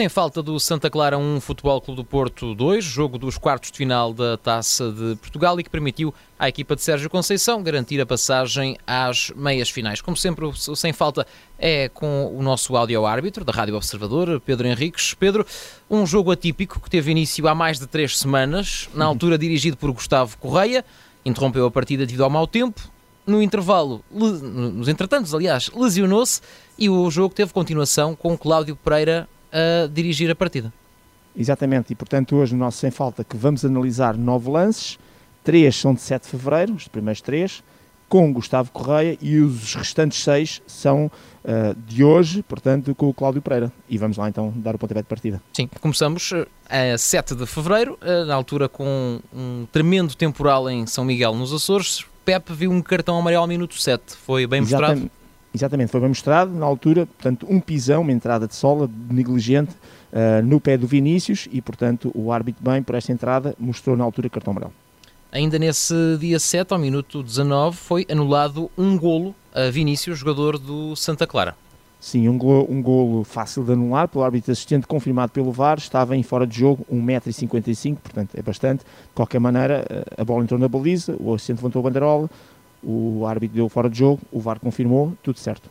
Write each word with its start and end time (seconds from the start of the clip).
Sem 0.00 0.08
falta 0.08 0.42
do 0.42 0.58
Santa 0.58 0.88
Clara 0.88 1.18
1, 1.18 1.42
Futebol 1.42 1.78
Clube 1.78 2.00
do 2.00 2.04
Porto 2.06 2.54
2, 2.54 2.82
jogo 2.82 3.18
dos 3.18 3.36
quartos 3.36 3.70
de 3.70 3.76
final 3.76 4.14
da 4.14 4.38
Taça 4.38 4.90
de 4.90 5.14
Portugal 5.16 5.60
e 5.60 5.62
que 5.62 5.68
permitiu 5.68 6.14
à 6.38 6.48
equipa 6.48 6.74
de 6.74 6.80
Sérgio 6.80 7.10
Conceição 7.10 7.62
garantir 7.62 8.00
a 8.00 8.06
passagem 8.06 8.78
às 8.86 9.30
meias 9.36 9.68
finais. 9.68 10.00
Como 10.00 10.16
sempre, 10.16 10.46
o 10.46 10.54
Sem 10.54 10.94
Falta 10.94 11.26
é 11.58 11.90
com 11.90 12.34
o 12.34 12.42
nosso 12.42 12.78
áudio-árbitro 12.78 13.44
da 13.44 13.52
Rádio 13.52 13.76
Observador, 13.76 14.40
Pedro 14.40 14.66
Henriques. 14.66 15.12
Pedro, 15.12 15.44
um 15.90 16.06
jogo 16.06 16.30
atípico 16.30 16.80
que 16.80 16.88
teve 16.88 17.10
início 17.10 17.46
há 17.46 17.54
mais 17.54 17.78
de 17.78 17.86
três 17.86 18.18
semanas, 18.18 18.88
na 18.94 19.04
altura 19.04 19.36
dirigido 19.36 19.76
por 19.76 19.92
Gustavo 19.92 20.38
Correia, 20.38 20.82
interrompeu 21.26 21.66
a 21.66 21.70
partida 21.70 22.06
devido 22.06 22.24
ao 22.24 22.30
mau 22.30 22.46
tempo, 22.46 22.80
no 23.26 23.42
intervalo, 23.42 24.02
nos 24.10 24.88
entretantos, 24.88 25.34
aliás, 25.34 25.70
lesionou-se 25.76 26.40
e 26.78 26.88
o 26.88 27.10
jogo 27.10 27.34
teve 27.34 27.52
continuação 27.52 28.16
com 28.16 28.38
Cláudio 28.38 28.74
Pereira 28.74 29.28
a 29.52 29.86
dirigir 29.86 30.30
a 30.30 30.34
partida. 30.34 30.72
Exatamente, 31.36 31.92
e 31.92 31.96
portanto 31.96 32.36
hoje 32.36 32.54
no 32.54 32.60
nosso 32.60 32.78
Sem 32.78 32.90
Falta 32.90 33.22
que 33.22 33.36
vamos 33.36 33.64
analisar 33.64 34.16
nove 34.16 34.50
lances, 34.50 34.98
três 35.44 35.76
são 35.76 35.94
de 35.94 36.00
7 36.00 36.24
de 36.24 36.28
Fevereiro, 36.28 36.74
os 36.74 36.88
primeiros 36.88 37.20
três, 37.20 37.62
com 38.10 38.32
Gustavo 38.32 38.72
Correia 38.72 39.16
e 39.22 39.38
os 39.38 39.72
restantes 39.72 40.20
seis 40.20 40.60
são 40.66 41.06
uh, 41.06 41.74
de 41.86 42.02
hoje, 42.02 42.42
portanto, 42.42 42.92
com 42.92 43.08
o 43.08 43.14
Cláudio 43.14 43.40
Pereira. 43.40 43.72
E 43.88 43.96
vamos 43.96 44.16
lá 44.16 44.28
então 44.28 44.52
dar 44.56 44.74
o 44.74 44.78
pontapé 44.78 45.00
de 45.00 45.06
partida. 45.06 45.40
Sim, 45.52 45.68
começamos 45.80 46.32
eh, 46.68 46.92
a 46.92 46.98
7 46.98 47.36
de 47.36 47.46
Fevereiro, 47.46 47.96
uh, 48.02 48.26
na 48.26 48.34
altura 48.34 48.68
com 48.68 49.20
um 49.32 49.64
tremendo 49.70 50.16
temporal 50.16 50.68
em 50.68 50.86
São 50.86 51.04
Miguel, 51.04 51.34
nos 51.36 51.52
Açores. 51.52 52.04
Pepe 52.24 52.52
viu 52.52 52.72
um 52.72 52.82
cartão 52.82 53.16
amarelo 53.16 53.42
ao 53.42 53.48
minuto 53.48 53.80
7, 53.80 54.02
foi 54.26 54.44
bem 54.44 54.60
Exatamente. 54.60 55.02
mostrado? 55.02 55.19
Exatamente, 55.52 55.90
foi 55.90 56.00
bem 56.00 56.08
mostrado 56.08 56.52
na 56.52 56.64
altura, 56.64 57.06
portanto, 57.06 57.46
um 57.48 57.60
pisão, 57.60 58.02
uma 58.02 58.12
entrada 58.12 58.46
de 58.46 58.54
sola 58.54 58.88
negligente 59.10 59.72
uh, 60.12 60.44
no 60.44 60.60
pé 60.60 60.76
do 60.76 60.86
Vinícius 60.86 61.48
e, 61.50 61.60
portanto, 61.60 62.12
o 62.14 62.30
árbitro 62.30 62.62
bem 62.62 62.82
por 62.82 62.94
esta 62.94 63.10
entrada 63.10 63.54
mostrou 63.58 63.96
na 63.96 64.04
altura 64.04 64.28
cartão 64.28 64.52
amarelo. 64.52 64.72
Ainda 65.32 65.58
nesse 65.58 65.94
dia 66.18 66.38
7, 66.38 66.72
ao 66.72 66.78
minuto 66.78 67.22
19, 67.22 67.76
foi 67.76 68.06
anulado 68.10 68.70
um 68.76 68.96
golo 68.96 69.34
a 69.52 69.70
Vinícius, 69.70 70.18
jogador 70.18 70.58
do 70.58 70.94
Santa 70.94 71.26
Clara. 71.26 71.56
Sim, 72.00 72.28
um 72.28 72.38
golo, 72.38 72.66
um 72.70 72.80
golo 72.80 73.24
fácil 73.24 73.62
de 73.62 73.72
anular 73.72 74.08
pelo 74.08 74.24
árbitro 74.24 74.50
assistente, 74.50 74.86
confirmado 74.86 75.32
pelo 75.32 75.52
VAR, 75.52 75.78
estava 75.78 76.16
em 76.16 76.22
fora 76.22 76.46
de 76.46 76.58
jogo, 76.58 76.84
1,55m, 76.90 77.96
portanto 77.96 78.30
é 78.34 78.42
bastante. 78.42 78.80
De 78.80 79.14
qualquer 79.14 79.38
maneira, 79.38 79.84
eh, 79.88 80.04
a 80.16 80.24
bola 80.24 80.42
entrou 80.42 80.58
na 80.58 80.66
baliza, 80.66 81.14
o 81.20 81.34
assistente 81.34 81.58
levantou 81.58 81.80
a 81.80 81.82
banderola, 81.82 82.30
o 82.82 83.26
árbitro 83.26 83.56
deu 83.56 83.68
fora 83.68 83.88
de 83.88 83.98
jogo, 83.98 84.20
o 84.30 84.40
VAR 84.40 84.58
confirmou, 84.58 85.16
tudo 85.22 85.38
certo. 85.38 85.68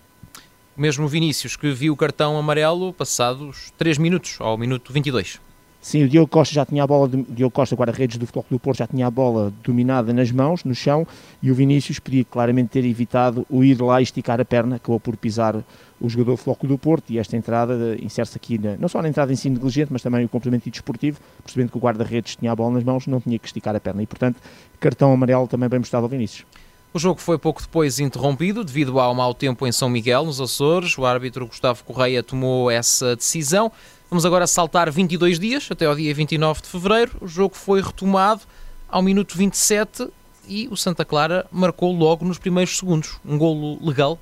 Mesmo 0.76 1.08
Vinícius, 1.08 1.56
que 1.56 1.72
viu 1.72 1.94
o 1.94 1.98
cartão 1.98 2.38
amarelo 2.38 2.94
passados 2.94 3.74
3 3.78 3.98
minutos, 3.98 4.38
ao 4.40 4.58
minuto 4.58 4.94
22. 4.94 5.40
Sim, 5.82 6.04
o 6.04 6.10
Diogo 6.10 6.28
Costa 6.28 6.54
já 6.54 6.66
tinha 6.66 6.84
a 6.84 6.88
bola, 6.88 7.06
o 7.06 7.34
Diogo 7.34 7.54
Costa, 7.54 7.74
guarda-redes 7.74 8.18
do 8.18 8.26
Futebol 8.26 8.46
do 8.50 8.60
Porto, 8.60 8.80
já 8.80 8.88
tinha 8.88 9.08
a 9.08 9.12
bola 9.12 9.54
dominada 9.64 10.12
nas 10.12 10.30
mãos, 10.30 10.66
no 10.66 10.76
chão, 10.76 11.08
e 11.42 11.50
o 11.50 11.56
Vinícius 11.56 12.00
podia 12.00 12.26
claramente 12.26 12.70
ter 12.70 12.84
evitado 12.84 13.46
o 13.50 13.64
ir 13.64 13.82
lá 13.82 14.02
e 14.02 14.04
esticar 14.04 14.42
a 14.42 14.46
perna, 14.46 14.76
acabou 14.76 15.00
por 15.00 15.16
pisar 15.16 15.64
o 16.00 16.10
jogador 16.10 16.32
do 16.32 16.38
Futebol 16.38 16.70
do 16.70 16.78
Porto, 16.78 17.12
e 17.12 17.18
esta 17.18 17.38
entrada 17.38 17.96
insere-se 18.02 18.36
aqui, 18.36 18.58
na, 18.58 18.76
não 18.76 18.90
só 18.90 19.02
na 19.02 19.08
entrada 19.08 19.32
em 19.32 19.38
si 19.38 19.50
negligente, 19.50 19.88
mas 19.92 20.02
também 20.02 20.26
o 20.26 20.30
complemento 20.30 20.70
desportivo, 20.70 21.18
percebendo 21.42 21.72
que 21.72 21.78
o 21.78 21.82
guarda-redes 21.82 22.36
tinha 22.36 22.52
a 22.52 22.56
bola 22.56 22.74
nas 22.74 22.84
mãos, 22.84 23.08
não 23.08 23.22
tinha 23.22 23.40
que 23.40 23.48
esticar 23.48 23.74
a 23.74 23.80
perna, 23.80 24.04
e 24.04 24.06
portanto, 24.06 24.42
cartão 24.82 25.14
amarelo 25.14 25.48
também 25.48 25.70
bem 25.70 25.80
mostrado 25.80 26.04
ao 26.04 26.10
Vinícius. 26.10 26.46
O 26.92 26.98
jogo 26.98 27.22
foi 27.22 27.38
pouco 27.38 27.62
depois 27.62 28.00
interrompido 28.00 28.64
devido 28.64 29.00
ao 29.00 29.14
mau 29.14 29.32
tempo 29.32 29.68
em 29.68 29.72
São 29.72 29.88
Miguel, 29.88 30.26
nos 30.26 30.42
Açores. 30.42 30.98
O 30.98 31.06
árbitro 31.06 31.46
Gustavo 31.46 31.84
Correia 31.84 32.24
tomou 32.24 32.72
essa 32.72 33.16
decisão. 33.16 33.72
Vamos 34.10 34.26
agora 34.26 34.48
saltar 34.48 34.90
22 34.90 35.40
dias, 35.40 35.68
até 35.70 35.86
ao 35.86 35.96
dia 35.96 36.12
29 36.16 36.64
de 36.64 36.68
fevereiro. 36.68 37.12
O 37.22 37.28
jogo 37.28 37.56
foi 37.56 37.80
retomado 37.80 38.42
ao 38.90 39.04
minuto 39.04 39.38
27 39.38 40.08
e 40.48 40.68
o 40.72 40.76
Santa 40.76 41.06
Clara 41.06 41.46
marcou 41.52 41.92
logo 41.92 42.26
nos 42.26 42.40
primeiros 42.40 42.76
segundos. 42.76 43.20
Um 43.24 43.38
golo 43.38 43.78
legal? 43.86 44.18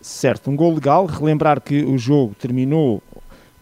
Certo, 0.00 0.48
um 0.48 0.54
golo 0.54 0.76
legal. 0.76 1.06
Relembrar 1.06 1.60
que 1.60 1.82
o 1.82 1.98
jogo 1.98 2.36
terminou 2.38 3.02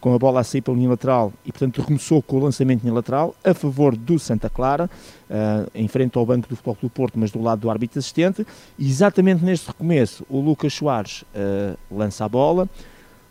com 0.01 0.15
a 0.15 0.19
bola 0.19 0.41
a 0.41 0.45
sair 0.45 0.61
pela 0.61 0.77
linha 0.77 0.91
lateral 0.91 1.33
e, 1.45 1.53
portanto, 1.53 1.81
recomeçou 1.81 2.23
com 2.23 2.37
o 2.37 2.45
lançamento 2.45 2.83
linha 2.83 2.95
lateral 2.95 3.35
a 3.45 3.53
favor 3.53 3.97
do 3.97 4.19
Santa 4.19 4.49
Clara, 4.49 4.89
uh, 5.29 5.71
em 5.75 5.89
frente 5.89 6.17
ao 6.17 6.25
banco 6.25 6.49
do 6.49 6.57
Futebol 6.57 6.77
do 6.81 6.91
Porto, 6.91 7.19
mas 7.19 7.31
do 7.31 7.41
lado 7.41 7.61
do 7.61 7.71
árbitro 7.71 7.99
assistente. 7.99 8.47
E 8.79 8.89
exatamente 8.89 9.45
neste 9.45 9.67
recomeço, 9.67 10.25
o 10.29 10.41
Lucas 10.41 10.73
Soares 10.73 11.23
uh, 11.23 11.77
lança 11.91 12.25
a 12.25 12.29
bola. 12.29 12.69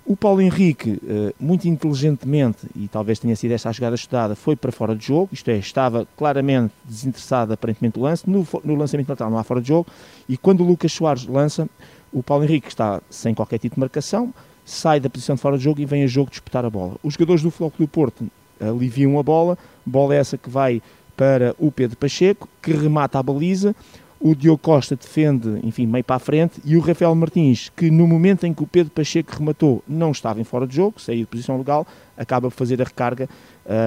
O 0.06 0.16
Paulo 0.16 0.42
Henrique, 0.42 0.92
uh, 0.92 1.34
muito 1.38 1.68
inteligentemente, 1.68 2.60
e 2.74 2.88
talvez 2.88 3.20
tenha 3.20 3.36
sido 3.36 3.52
esta 3.52 3.68
a 3.68 3.72
jogada 3.74 3.96
estudada, 3.96 4.36
foi 4.36 4.56
para 4.56 4.72
fora 4.72 4.96
de 4.96 5.06
jogo, 5.06 5.28
isto 5.34 5.50
é, 5.50 5.58
estava 5.58 6.08
claramente 6.16 6.74
desinteressado 6.86 7.52
aparentemente 7.52 7.96
do 8.00 8.02
lance. 8.02 8.30
No, 8.30 8.48
no 8.64 8.76
lançamento 8.76 9.10
lateral 9.10 9.30
não 9.30 9.38
há 9.38 9.44
fora 9.44 9.62
de 9.62 9.68
jogo. 9.68 9.88
E 10.30 10.38
quando 10.38 10.62
o 10.62 10.64
Lucas 10.66 10.94
Soares 10.94 11.26
lança, 11.28 11.68
o 12.12 12.24
Paulo 12.24 12.44
Henrique 12.44 12.68
está 12.68 13.02
sem 13.10 13.34
qualquer 13.34 13.60
tipo 13.60 13.76
de 13.76 13.80
marcação, 13.80 14.34
sai 14.66 15.00
da 15.00 15.10
posição 15.10 15.36
de 15.36 15.42
fora 15.42 15.58
de 15.58 15.64
jogo 15.64 15.82
e 15.82 15.86
vem 15.86 16.04
a 16.04 16.08
jogo 16.08 16.30
disputar 16.30 16.66
a 16.66 16.70
bola. 16.70 16.96
Os 17.04 17.14
jogadores 17.14 17.42
do 17.42 17.52
Floco 17.52 17.78
do 17.78 17.88
Porto 17.88 18.28
aliviam 18.60 19.18
a 19.20 19.24
bola, 19.24 19.58
bola 19.86 20.16
essa 20.16 20.38
que 20.38 20.50
vai 20.50 20.82
para 21.16 21.56
o 21.58 21.72
Pedro 21.72 21.98
Pacheco, 21.98 22.48
que 22.62 22.72
remata 22.72 23.18
a 23.18 23.24
baliza, 23.24 23.76
o 24.20 24.36
Diogo 24.36 24.58
Costa 24.58 24.96
defende, 24.96 25.60
enfim, 25.64 25.86
meio 25.86 26.04
para 26.04 26.16
a 26.16 26.20
frente, 26.20 26.60
e 26.66 26.76
o 26.76 26.80
Rafael 26.80 27.14
Martins, 27.14 27.72
que 27.76 27.92
no 27.92 28.08
momento 28.08 28.46
em 28.46 28.54
que 28.54 28.64
o 28.64 28.68
Pedro 28.68 28.92
Pacheco 28.92 29.32
rematou, 29.38 29.84
não 29.88 30.12
estava 30.12 30.42
em 30.42 30.44
fora 30.44 30.66
de 30.66 30.76
jogo, 30.76 31.00
saiu 31.00 31.20
de 31.20 31.26
posição 31.26 31.58
legal, 31.58 31.86
acaba 32.18 32.50
por 32.50 32.56
fazer 32.56 32.82
a 32.82 32.86
recarga 32.86 33.30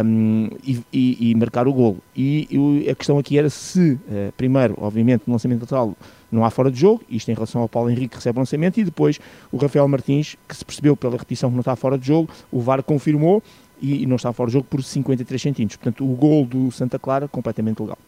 um, 0.04 0.48
e, 0.64 0.80
e, 0.92 1.30
e, 1.30 1.34
marcar 1.34 1.66
o 1.66 1.72
golo. 1.72 1.98
E, 2.16 2.86
a 2.90 2.94
questão 2.94 3.18
aqui 3.18 3.38
era 3.38 3.50
se, 3.50 3.92
uh, 3.92 4.32
primeiro, 4.36 4.74
obviamente, 4.78 5.24
no 5.26 5.32
lançamento 5.32 5.60
total 5.60 5.96
não 6.30 6.44
há 6.44 6.50
fora 6.50 6.70
de 6.70 6.78
jogo, 6.78 7.02
isto 7.10 7.28
em 7.30 7.34
relação 7.34 7.60
ao 7.60 7.68
Paulo 7.68 7.90
Henrique 7.90 8.10
que 8.10 8.16
recebe 8.16 8.38
o 8.38 8.40
lançamento, 8.40 8.78
e 8.78 8.84
depois 8.84 9.18
o 9.50 9.56
Rafael 9.56 9.88
Martins, 9.88 10.36
que 10.46 10.56
se 10.56 10.64
percebeu 10.64 10.96
pela 10.96 11.12
repetição 11.12 11.50
que 11.50 11.54
não 11.56 11.60
está 11.60 11.74
fora 11.74 11.98
de 11.98 12.06
jogo, 12.06 12.30
o 12.52 12.60
VAR 12.60 12.82
confirmou 12.82 13.42
e, 13.82 14.06
não 14.06 14.16
está 14.16 14.32
fora 14.32 14.48
de 14.48 14.54
jogo 14.54 14.66
por 14.68 14.82
53 14.82 15.40
centímetros. 15.40 15.76
Portanto, 15.76 16.04
o 16.04 16.14
gol 16.14 16.44
do 16.44 16.70
Santa 16.70 16.98
Clara 16.98 17.26
completamente 17.26 17.80
legal. 17.80 17.98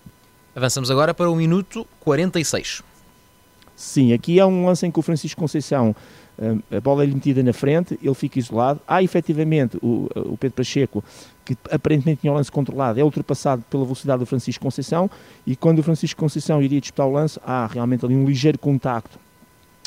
Avançamos 0.54 0.90
agora 0.90 1.14
para 1.14 1.30
o 1.30 1.36
minuto 1.36 1.86
46. 2.00 2.82
Sim, 3.74 4.12
aqui 4.12 4.38
é 4.38 4.44
um 4.46 4.66
lance 4.66 4.86
em 4.86 4.90
que 4.90 4.98
o 4.98 5.02
Francisco 5.02 5.40
Conceição 5.40 5.94
a 6.70 6.80
bola 6.80 7.02
é 7.02 7.06
lhe 7.06 7.14
metida 7.14 7.42
na 7.42 7.52
frente, 7.52 7.98
ele 8.02 8.14
fica 8.14 8.38
isolado. 8.38 8.80
Há 8.86 9.02
efetivamente 9.02 9.76
o, 9.82 10.08
o 10.16 10.36
Pedro 10.36 10.56
Pacheco, 10.56 11.04
que 11.44 11.56
aparentemente 11.70 12.22
tinha 12.22 12.32
o 12.32 12.36
lance 12.36 12.50
controlado, 12.50 12.98
é 12.98 13.04
ultrapassado 13.04 13.62
pela 13.70 13.84
velocidade 13.84 14.20
do 14.20 14.26
Francisco 14.26 14.62
Conceição. 14.62 15.10
E 15.46 15.54
quando 15.54 15.78
o 15.80 15.82
Francisco 15.82 16.18
Conceição 16.18 16.62
iria 16.62 16.80
disputar 16.80 17.06
o 17.06 17.12
lance, 17.12 17.38
há 17.44 17.66
realmente 17.66 18.04
ali 18.04 18.16
um 18.16 18.24
ligeiro 18.24 18.58
contacto 18.58 19.19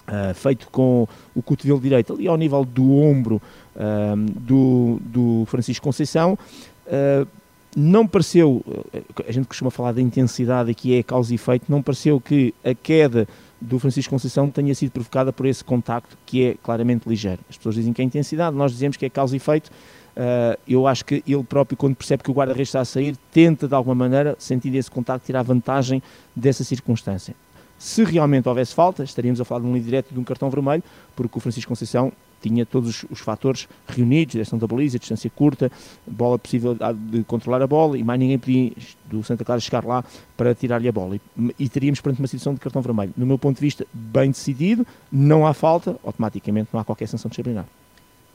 uh, 0.07 0.33
feito 0.33 0.69
com 0.69 1.07
o 1.33 1.41
cotovelo 1.41 1.79
direito, 1.79 2.13
ali 2.13 2.27
ao 2.27 2.37
nível 2.37 2.63
do 2.63 2.99
ombro 2.99 3.41
uh, 3.75 4.15
do, 4.39 4.99
do 5.01 5.45
Francisco 5.47 5.83
Conceição. 5.83 6.37
Uh, 6.85 7.27
não 7.75 8.07
pareceu, 8.07 8.63
a 9.27 9.31
gente 9.31 9.47
costuma 9.47 9.69
falar 9.69 9.91
da 9.91 10.01
intensidade 10.01 10.71
aqui 10.71 10.97
é 10.97 11.03
causa 11.03 11.33
e 11.33 11.35
efeito, 11.35 11.65
não 11.69 11.81
pareceu 11.81 12.21
que 12.21 12.53
a 12.63 12.73
queda 12.73 13.27
do 13.59 13.77
Francisco 13.79 14.11
Conceição 14.11 14.49
tenha 14.49 14.73
sido 14.73 14.91
provocada 14.91 15.33
por 15.33 15.45
esse 15.45 15.63
contacto 15.63 16.17
que 16.25 16.45
é 16.45 16.55
claramente 16.63 17.07
ligeiro. 17.07 17.39
As 17.49 17.57
pessoas 17.57 17.75
dizem 17.75 17.91
que 17.91 18.01
é 18.01 18.05
intensidade, 18.05 18.55
nós 18.55 18.71
dizemos 18.71 18.95
que 18.95 19.05
é 19.05 19.09
causa 19.09 19.35
e 19.35 19.37
efeito. 19.37 19.69
Uh, 20.15 20.57
eu 20.65 20.87
acho 20.87 21.03
que 21.03 21.21
ele 21.27 21.43
próprio, 21.43 21.75
quando 21.75 21.95
percebe 21.95 22.23
que 22.23 22.31
o 22.31 22.33
guarda-redes 22.33 22.69
está 22.69 22.79
a 22.79 22.85
sair, 22.85 23.17
tenta 23.31 23.67
de 23.67 23.75
alguma 23.75 23.95
maneira, 23.95 24.35
sentindo 24.39 24.75
esse 24.75 24.89
contacto, 24.89 25.25
tirar 25.25 25.43
vantagem 25.43 26.01
dessa 26.33 26.63
circunstância. 26.63 27.35
Se 27.77 28.05
realmente 28.05 28.47
houvesse 28.47 28.73
falta, 28.73 29.03
estaríamos 29.03 29.41
a 29.41 29.45
falar 29.45 29.61
de 29.61 29.67
um 29.67 29.73
livre 29.73 29.89
direto 29.89 30.13
de 30.13 30.19
um 30.19 30.23
cartão 30.23 30.49
vermelho, 30.49 30.81
porque 31.13 31.37
o 31.37 31.41
Francisco 31.41 31.67
Conceição 31.67 32.13
tinha 32.49 32.65
todos 32.65 33.05
os, 33.09 33.19
fatores 33.19 33.67
reunidos, 33.87 34.33
direção 34.33 34.59
da 34.59 34.67
baliza, 34.67 34.99
distância 34.99 35.29
curta, 35.29 35.71
bola 36.05 36.37
possível 36.37 36.77
de 36.95 37.23
controlar 37.23 37.61
a 37.61 37.67
bola 37.67 37.97
e 37.97 38.03
mais 38.03 38.19
ninguém 38.19 38.37
podia 38.37 38.71
do 39.05 39.23
Santa 39.23 39.43
Clara 39.43 39.59
chegar 39.59 39.83
lá 39.83 40.03
para 40.37 40.53
tirar-lhe 40.53 40.87
a 40.87 40.91
bola. 40.91 41.15
E, 41.15 41.21
e 41.59 41.69
teríamos 41.69 42.01
perante 42.01 42.21
uma 42.21 42.27
situação 42.27 42.53
de 42.53 42.59
cartão 42.59 42.81
vermelho. 42.81 43.13
No 43.17 43.25
meu 43.25 43.37
ponto 43.37 43.55
de 43.55 43.61
vista, 43.61 43.85
bem 43.91 44.31
decidido, 44.31 44.85
não 45.11 45.45
há 45.45 45.53
falta, 45.53 45.97
automaticamente 46.03 46.69
não 46.71 46.79
há 46.79 46.83
qualquer 46.83 47.07
sanção 47.07 47.29
disciplinar. 47.29 47.65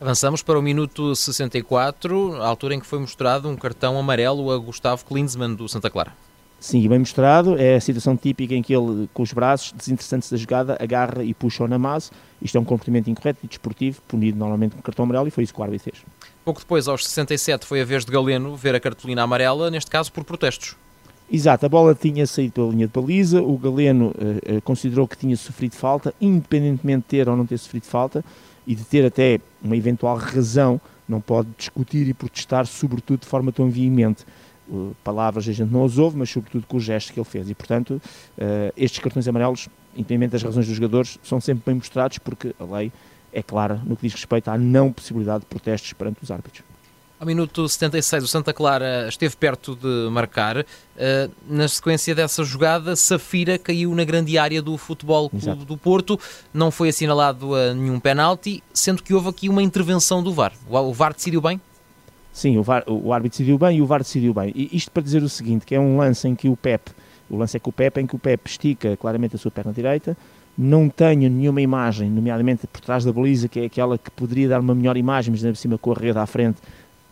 Avançamos 0.00 0.42
para 0.42 0.58
o 0.58 0.62
minuto 0.62 1.14
64, 1.14 2.40
a 2.42 2.46
altura 2.46 2.74
em 2.74 2.80
que 2.80 2.86
foi 2.86 2.98
mostrado 2.98 3.48
um 3.48 3.56
cartão 3.56 3.98
amarelo 3.98 4.50
a 4.50 4.56
Gustavo 4.56 5.04
Klinsmann 5.04 5.54
do 5.54 5.68
Santa 5.68 5.90
Clara. 5.90 6.12
Sim, 6.60 6.86
bem 6.86 6.98
mostrado. 6.98 7.56
É 7.58 7.76
a 7.76 7.80
situação 7.80 8.14
típica 8.14 8.54
em 8.54 8.62
que 8.62 8.74
ele, 8.74 9.08
com 9.14 9.22
os 9.22 9.32
braços 9.32 9.72
desinteressantes 9.72 10.30
da 10.30 10.36
jogada, 10.36 10.76
agarra 10.78 11.24
e 11.24 11.32
puxa 11.32 11.64
o 11.64 11.68
namaz. 11.68 12.12
Isto 12.40 12.58
é 12.58 12.60
um 12.60 12.64
comportamento 12.64 13.08
incorreto 13.08 13.40
e 13.42 13.48
desportivo, 13.48 14.02
punido 14.06 14.38
normalmente 14.38 14.76
com 14.76 14.82
cartão 14.82 15.04
amarelo, 15.04 15.26
e 15.26 15.30
foi 15.30 15.42
isso 15.42 15.54
que 15.54 15.60
o 15.60 15.62
árbitro 15.62 15.90
fez. 15.90 16.04
Pouco 16.44 16.60
depois, 16.60 16.86
aos 16.86 17.06
67, 17.06 17.64
foi 17.64 17.80
a 17.80 17.84
vez 17.84 18.04
de 18.04 18.12
Galeno 18.12 18.54
ver 18.56 18.74
a 18.74 18.80
cartolina 18.80 19.22
amarela, 19.22 19.70
neste 19.70 19.90
caso 19.90 20.12
por 20.12 20.22
protestos. 20.22 20.76
Exato, 21.32 21.64
a 21.64 21.68
bola 21.68 21.94
tinha 21.94 22.26
saído 22.26 22.52
pela 22.52 22.70
linha 22.70 22.86
de 22.86 22.92
baliza, 22.92 23.40
o 23.40 23.56
Galeno 23.56 24.08
uh, 24.08 24.56
uh, 24.56 24.62
considerou 24.62 25.08
que 25.08 25.16
tinha 25.16 25.36
sofrido 25.36 25.76
falta, 25.76 26.12
independentemente 26.20 27.02
de 27.02 27.04
ter 27.04 27.28
ou 27.28 27.36
não 27.36 27.46
ter 27.46 27.56
sofrido 27.56 27.84
falta, 27.84 28.22
e 28.66 28.74
de 28.74 28.84
ter 28.84 29.06
até 29.06 29.40
uma 29.62 29.76
eventual 29.76 30.16
razão 30.16 30.80
não 31.08 31.20
pode 31.20 31.48
discutir 31.56 32.06
e 32.08 32.12
protestar, 32.12 32.66
sobretudo 32.66 33.20
de 33.20 33.26
forma 33.26 33.50
tão 33.50 33.70
veemente. 33.70 34.24
Uh, 34.70 34.94
palavras 35.02 35.48
a 35.48 35.52
gente 35.52 35.70
não 35.70 35.84
as 35.84 35.98
ouve, 35.98 36.16
mas 36.16 36.30
sobretudo 36.30 36.64
com 36.66 36.76
o 36.76 36.80
gesto 36.80 37.12
que 37.12 37.18
ele 37.18 37.28
fez. 37.28 37.50
E, 37.50 37.54
portanto, 37.54 38.00
uh, 38.38 38.72
estes 38.76 39.00
cartões 39.00 39.26
amarelos, 39.26 39.68
independente 39.96 40.30
das 40.30 40.42
razões 40.42 40.66
dos 40.66 40.76
jogadores, 40.76 41.18
são 41.24 41.40
sempre 41.40 41.64
bem 41.66 41.74
mostrados 41.74 42.18
porque 42.18 42.54
a 42.58 42.64
lei 42.64 42.92
é 43.32 43.42
clara 43.42 43.80
no 43.84 43.96
que 43.96 44.02
diz 44.02 44.14
respeito 44.14 44.48
à 44.48 44.56
não 44.56 44.92
possibilidade 44.92 45.40
de 45.40 45.46
protestos 45.46 45.92
perante 45.92 46.22
os 46.22 46.30
árbitros. 46.30 46.62
Ao 47.18 47.26
minuto 47.26 47.68
76, 47.68 48.24
o 48.24 48.28
Santa 48.28 48.52
Clara 48.52 49.06
esteve 49.08 49.36
perto 49.36 49.76
de 49.76 50.08
marcar. 50.10 50.60
Uh, 50.60 50.64
na 51.46 51.66
sequência 51.66 52.14
dessa 52.14 52.44
jogada, 52.44 52.94
Safira 52.94 53.58
caiu 53.58 53.94
na 53.94 54.04
grande 54.04 54.38
área 54.38 54.62
do 54.62 54.78
Futebol 54.78 55.28
Clube 55.28 55.44
Exato. 55.44 55.64
do 55.64 55.76
Porto. 55.76 56.18
Não 56.54 56.70
foi 56.70 56.90
assinalado 56.90 57.50
nenhum 57.74 57.98
penalti, 57.98 58.62
sendo 58.72 59.02
que 59.02 59.12
houve 59.12 59.28
aqui 59.28 59.48
uma 59.48 59.62
intervenção 59.62 60.22
do 60.22 60.32
VAR. 60.32 60.52
O 60.68 60.94
VAR 60.94 61.12
decidiu 61.12 61.40
bem? 61.40 61.60
Sim, 62.32 62.58
o, 62.58 62.62
VAR, 62.62 62.84
o 62.86 63.12
árbitro 63.12 63.38
decidiu 63.38 63.58
bem 63.58 63.78
e 63.78 63.82
o 63.82 63.86
VAR 63.86 64.00
decidiu 64.00 64.32
bem. 64.32 64.52
E 64.54 64.76
isto 64.76 64.90
para 64.90 65.02
dizer 65.02 65.22
o 65.22 65.28
seguinte, 65.28 65.66
que 65.66 65.74
é 65.74 65.80
um 65.80 65.96
lance 65.96 66.28
em 66.28 66.34
que 66.34 66.48
o 66.48 66.56
Pep, 66.56 66.90
o 67.28 67.36
lance 67.36 67.56
é 67.56 67.60
com 67.60 67.70
o 67.70 67.72
Pep, 67.72 68.00
em 68.00 68.06
que 68.06 68.14
o 68.14 68.18
Pep 68.18 68.48
estica 68.48 68.96
claramente 68.96 69.36
a 69.36 69.38
sua 69.38 69.50
perna 69.50 69.72
direita, 69.72 70.16
não 70.56 70.88
tenho 70.88 71.30
nenhuma 71.30 71.60
imagem, 71.60 72.10
nomeadamente 72.10 72.66
por 72.66 72.80
trás 72.80 73.04
da 73.04 73.12
baliza, 73.12 73.48
que 73.48 73.60
é 73.60 73.64
aquela 73.64 73.96
que 73.96 74.10
poderia 74.10 74.48
dar 74.48 74.60
uma 74.60 74.74
melhor 74.74 74.96
imagem, 74.96 75.32
mas 75.32 75.42
por 75.42 75.56
cima 75.56 75.78
com 75.78 75.92
a 75.92 75.94
rede 75.94 76.18
à 76.18 76.26
frente, 76.26 76.58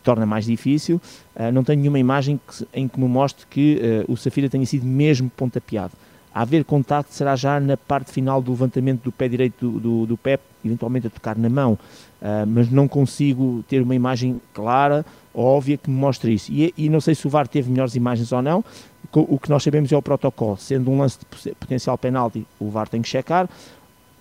torna 0.02 0.26
mais 0.26 0.44
difícil. 0.44 1.00
Uh, 1.34 1.52
não 1.52 1.64
tenho 1.64 1.80
nenhuma 1.80 1.98
imagem 1.98 2.40
que, 2.46 2.66
em 2.72 2.88
que 2.88 2.98
me 2.98 3.08
mostre 3.08 3.46
que 3.48 4.04
uh, 4.08 4.12
o 4.12 4.16
Safira 4.16 4.48
tenha 4.48 4.64
sido 4.66 4.86
mesmo 4.86 5.30
pontapeado. 5.30 5.92
Haver 6.40 6.64
contacto 6.64 7.12
será 7.12 7.34
já 7.34 7.58
na 7.58 7.76
parte 7.76 8.12
final 8.12 8.40
do 8.40 8.52
levantamento 8.52 9.02
do 9.02 9.10
pé 9.10 9.26
direito 9.26 9.68
do, 9.68 9.80
do, 9.80 10.06
do 10.06 10.16
Pep, 10.16 10.40
eventualmente 10.64 11.08
a 11.08 11.10
tocar 11.10 11.36
na 11.36 11.48
mão, 11.48 11.72
uh, 11.72 12.46
mas 12.46 12.70
não 12.70 12.86
consigo 12.86 13.64
ter 13.66 13.82
uma 13.82 13.94
imagem 13.94 14.40
clara, 14.54 15.04
óbvia, 15.34 15.76
que 15.76 15.90
me 15.90 15.96
mostre 15.96 16.32
isso. 16.32 16.52
E, 16.52 16.72
e 16.76 16.88
não 16.88 17.00
sei 17.00 17.16
se 17.16 17.26
o 17.26 17.30
VAR 17.30 17.48
teve 17.48 17.68
melhores 17.68 17.96
imagens 17.96 18.30
ou 18.30 18.40
não, 18.40 18.64
o 19.12 19.36
que 19.36 19.50
nós 19.50 19.64
sabemos 19.64 19.90
é 19.90 19.96
o 19.96 20.02
protocolo. 20.02 20.56
Sendo 20.56 20.90
um 20.92 20.98
lance 20.98 21.18
de 21.18 21.54
potencial 21.54 21.98
penalti, 21.98 22.46
o 22.60 22.70
VAR 22.70 22.88
tem 22.88 23.02
que 23.02 23.08
checar 23.08 23.48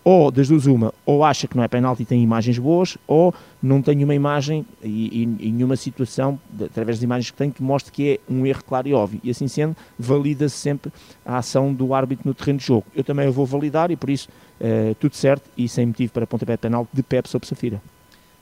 ou 0.10 0.32
das 0.32 0.48
duas 0.48 0.66
uma, 0.66 0.94
ou 1.06 1.22
acha 1.22 1.50
que 1.50 1.58
não 1.58 1.62
é 1.66 1.68
penalti 1.68 2.04
e 2.04 2.06
tem 2.06 2.24
imagens 2.24 2.58
boas, 2.58 2.98
ou 3.06 3.36
não 3.62 3.82
tem 3.82 4.02
uma 4.06 4.16
imagem 4.16 4.66
e, 4.82 4.88
e, 4.88 5.48
e 5.48 5.52
nenhuma 5.52 5.76
situação, 5.76 6.40
através 6.64 7.00
das 7.00 7.04
imagens 7.04 7.30
que 7.30 7.36
tem, 7.36 7.52
que 7.52 7.62
mostre 7.62 7.92
que 7.92 8.12
é 8.12 8.20
um 8.32 8.46
erro 8.46 8.64
claro 8.66 8.88
e 8.88 8.94
óbvio. 8.94 9.20
E 9.22 9.30
assim 9.30 9.50
sendo, 9.50 9.76
valida-se 10.00 10.56
sempre 10.56 10.94
a 11.26 11.40
ação 11.40 11.74
do 11.74 11.94
árbitro 11.94 12.26
no 12.26 12.34
terreno 12.34 12.58
de 12.58 12.66
jogo. 12.66 12.86
Eu 12.96 13.04
também 13.04 13.28
a 13.28 13.30
vou 13.30 13.46
validar 13.46 13.92
e 13.92 13.98
por 13.98 14.10
isso 14.10 14.30
uh, 14.62 14.96
tudo 14.96 15.14
certo 15.14 15.44
e 15.58 15.68
sem 15.68 15.86
motivo 15.86 16.14
para 16.14 16.26
pontapé 16.26 16.54
de 16.54 16.60
penalti 16.60 16.90
de 16.94 17.04
Pep 17.04 17.28
sobre 17.28 17.46
Safira. 17.46 17.82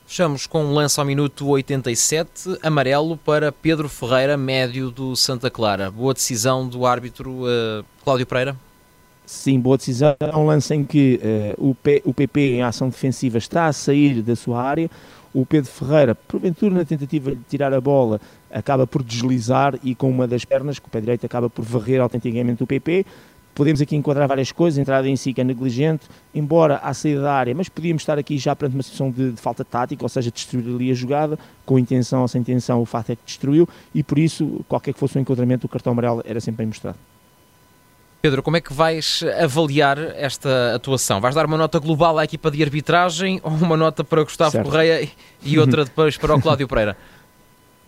Fechamos 0.06 0.46
com 0.46 0.64
um 0.64 0.72
lance 0.72 1.00
ao 1.00 1.04
minuto 1.04 1.48
87, 1.48 2.60
amarelo 2.62 3.16
para 3.16 3.50
Pedro 3.50 3.88
Ferreira, 3.88 4.36
médio 4.36 4.92
do 4.92 5.16
Santa 5.16 5.50
Clara. 5.50 5.90
Boa 5.90 6.14
decisão 6.14 6.68
do 6.68 6.86
árbitro 6.86 7.42
uh, 7.42 7.84
Cláudio 8.04 8.24
Pereira? 8.24 8.65
Sim, 9.26 9.58
boa 9.58 9.76
decisão. 9.76 10.14
É 10.20 10.36
um 10.36 10.46
lance 10.46 10.72
em 10.72 10.84
que 10.84 11.20
uh, 11.58 11.70
o, 11.70 11.74
P, 11.74 12.00
o 12.04 12.14
PP 12.14 12.40
em 12.40 12.62
ação 12.62 12.88
defensiva 12.88 13.38
está 13.38 13.66
a 13.66 13.72
sair 13.72 14.22
da 14.22 14.36
sua 14.36 14.62
área. 14.62 14.88
O 15.34 15.44
Pedro 15.44 15.68
Ferreira, 15.68 16.14
porventura 16.14 16.72
na 16.72 16.84
tentativa 16.84 17.32
de 17.32 17.42
tirar 17.48 17.74
a 17.74 17.80
bola, 17.80 18.20
acaba 18.48 18.86
por 18.86 19.02
deslizar 19.02 19.74
e 19.82 19.96
com 19.96 20.08
uma 20.08 20.28
das 20.28 20.44
pernas, 20.44 20.78
com 20.78 20.86
o 20.86 20.90
pé 20.90 21.00
direito, 21.00 21.26
acaba 21.26 21.50
por 21.50 21.64
varrer 21.64 22.00
autenticamente 22.00 22.62
o 22.62 22.66
PP. 22.68 23.04
Podemos 23.52 23.80
aqui 23.80 23.96
enquadrar 23.96 24.28
várias 24.28 24.52
coisas, 24.52 24.78
a 24.78 24.82
entrada 24.82 25.08
em 25.08 25.16
si 25.16 25.32
que 25.32 25.40
é 25.40 25.44
negligente, 25.44 26.06
embora 26.32 26.76
à 26.76 26.94
saída 26.94 27.22
da 27.22 27.32
área, 27.32 27.54
mas 27.54 27.68
podíamos 27.68 28.02
estar 28.02 28.18
aqui 28.18 28.38
já 28.38 28.54
perante 28.54 28.74
uma 28.74 28.82
situação 28.82 29.10
de, 29.10 29.32
de, 29.32 29.40
falta 29.40 29.64
tática, 29.64 30.04
ou 30.04 30.08
seja, 30.08 30.30
destruir 30.30 30.72
ali 30.72 30.90
a 30.90 30.94
jogada, 30.94 31.38
com 31.64 31.78
intenção 31.78 32.20
ou 32.20 32.28
sem 32.28 32.42
intenção, 32.42 32.80
o 32.80 32.86
fato 32.86 33.10
é 33.10 33.16
que 33.16 33.22
destruiu, 33.24 33.68
e 33.94 34.02
por 34.02 34.18
isso, 34.18 34.64
qualquer 34.68 34.92
que 34.92 35.00
fosse 35.00 35.18
o 35.18 35.20
enquadramento, 35.20 35.66
o 35.66 35.68
cartão 35.68 35.92
amarelo 35.92 36.22
era 36.24 36.38
sempre 36.38 36.58
bem 36.58 36.66
mostrado. 36.66 36.98
Pedro, 38.20 38.42
como 38.42 38.56
é 38.56 38.60
que 38.60 38.72
vais 38.72 39.22
avaliar 39.40 39.98
esta 39.98 40.74
atuação? 40.74 41.20
Vais 41.20 41.34
dar 41.34 41.46
uma 41.46 41.56
nota 41.56 41.78
global 41.78 42.18
à 42.18 42.24
equipa 42.24 42.50
de 42.50 42.62
arbitragem 42.62 43.40
ou 43.44 43.52
uma 43.52 43.76
nota 43.76 44.02
para 44.02 44.22
Gustavo 44.22 44.52
certo. 44.52 44.64
Correia 44.64 45.08
e 45.42 45.58
outra 45.58 45.84
depois 45.86 46.16
para 46.16 46.34
o 46.34 46.40
Cláudio 46.40 46.66
Pereira? 46.66 46.96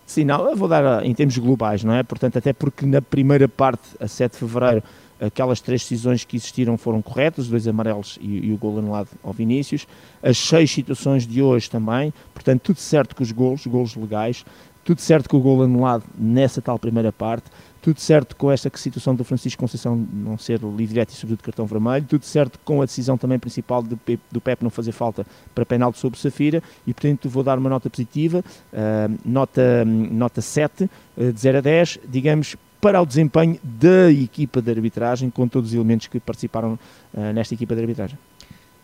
Sim, 0.05 0.23
não, 0.23 0.49
eu 0.49 0.55
vou 0.55 0.67
dar 0.67 1.05
em 1.05 1.13
termos 1.13 1.37
globais, 1.37 1.83
não 1.83 1.93
é? 1.93 2.01
Portanto, 2.01 2.37
até 2.37 2.51
porque 2.51 2.85
na 2.85 3.01
primeira 3.01 3.47
parte, 3.47 3.83
a 3.99 4.07
7 4.07 4.31
de 4.31 4.37
fevereiro, 4.39 4.83
aquelas 5.19 5.59
três 5.61 5.81
decisões 5.81 6.23
que 6.23 6.37
existiram 6.37 6.77
foram 6.77 7.01
corretas, 7.01 7.45
os 7.45 7.51
dois 7.51 7.67
amarelos 7.67 8.17
e, 8.21 8.47
e 8.47 8.53
o 8.53 8.57
gol 8.57 8.79
anulado 8.79 9.09
ao 9.23 9.33
Vinícius. 9.33 9.87
As 10.21 10.37
seis 10.37 10.71
situações 10.71 11.27
de 11.27 11.41
hoje 11.41 11.69
também, 11.69 12.13
portanto, 12.33 12.61
tudo 12.61 12.79
certo 12.79 13.15
com 13.15 13.23
os 13.23 13.31
golos, 13.31 13.65
golos 13.67 13.95
legais, 13.95 14.45
tudo 14.83 15.01
certo 15.01 15.29
com 15.29 15.37
o 15.37 15.39
gol 15.39 15.63
anulado 15.63 16.03
nessa 16.17 16.61
tal 16.61 16.79
primeira 16.79 17.11
parte, 17.11 17.51
tudo 17.81 17.99
certo 17.99 18.35
com 18.35 18.51
esta 18.51 18.71
situação 18.75 19.15
do 19.15 19.23
Francisco 19.23 19.59
Conceição 19.59 19.95
não 19.95 20.37
ser 20.37 20.59
livre 20.59 20.87
direto 20.87 21.11
e 21.11 21.13
sobretudo 21.13 21.45
cartão 21.45 21.65
vermelho, 21.65 22.05
tudo 22.05 22.25
certo 22.25 22.59
com 22.65 22.81
a 22.81 22.85
decisão 22.85 23.17
também 23.17 23.39
principal 23.39 23.81
do 23.81 23.95
Pep, 23.95 24.21
do 24.31 24.41
Pep 24.41 24.63
não 24.63 24.69
fazer 24.69 24.91
falta 24.91 25.25
para 25.53 25.65
penalti 25.65 25.99
sobre 25.99 26.19
Safira. 26.19 26.61
E 26.85 26.93
portanto 26.93 27.29
vou 27.29 27.43
dar 27.43 27.57
uma 27.57 27.69
nota 27.69 27.89
positiva, 27.89 28.43
uh, 28.73 29.19
nota, 29.23 29.85
nota 29.85 30.41
7, 30.41 30.83
uh, 30.83 30.89
eh, 31.17 31.31
de 31.31 31.39
0 31.39 31.59
a 31.59 31.61
10, 31.61 31.99
digamos, 32.07 32.57
para 32.79 33.01
o 33.01 33.05
desempenho 33.05 33.59
da 33.63 34.11
equipa 34.11 34.61
de 34.61 34.71
arbitragem, 34.71 35.29
com 35.29 35.47
todos 35.47 35.69
os 35.69 35.75
elementos 35.75 36.07
que 36.07 36.19
participaram 36.19 36.79
uh, 37.13 37.33
nesta 37.33 37.53
equipa 37.53 37.75
de 37.75 37.81
arbitragem. 37.81 38.17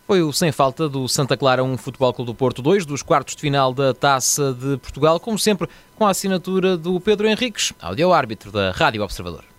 Foi 0.06 0.22
o 0.22 0.32
sem 0.32 0.52
falta 0.52 0.88
do 0.88 1.08
Santa 1.08 1.36
Clara 1.36 1.64
1 1.64 1.76
Futebol 1.78 2.12
Clube 2.12 2.30
do 2.30 2.34
Porto 2.34 2.62
2, 2.62 2.86
dos 2.86 3.02
quartos 3.02 3.34
de 3.34 3.40
final 3.40 3.74
da 3.74 3.92
Taça 3.92 4.52
de 4.52 4.76
Portugal, 4.76 5.18
como 5.18 5.36
sempre 5.36 5.68
com 5.96 6.06
a 6.06 6.10
assinatura 6.10 6.76
do 6.76 7.00
Pedro 7.00 7.26
Henriques, 7.26 7.72
áudio-árbitro 7.80 8.52
da 8.52 8.70
Rádio 8.70 9.02
Observador. 9.02 9.55